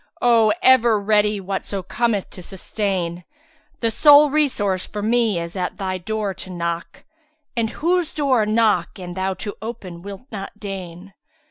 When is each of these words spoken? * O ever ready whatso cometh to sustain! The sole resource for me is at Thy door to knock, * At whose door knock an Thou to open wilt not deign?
* 0.11 0.19
O 0.19 0.51
ever 0.63 0.99
ready 0.99 1.39
whatso 1.39 1.83
cometh 1.83 2.31
to 2.31 2.41
sustain! 2.41 3.23
The 3.81 3.91
sole 3.91 4.31
resource 4.31 4.83
for 4.83 5.03
me 5.03 5.39
is 5.39 5.55
at 5.55 5.77
Thy 5.77 5.99
door 5.99 6.33
to 6.33 6.49
knock, 6.49 7.03
* 7.29 7.55
At 7.55 7.69
whose 7.69 8.11
door 8.11 8.43
knock 8.47 8.97
an 8.97 9.13
Thou 9.13 9.35
to 9.35 9.55
open 9.61 10.01
wilt 10.01 10.23
not 10.31 10.59
deign? 10.59 11.13